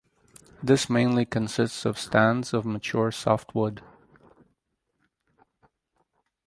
[0.63, 3.83] This mainly consists of stands of mature softwood.